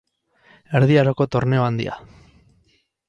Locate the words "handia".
1.67-1.99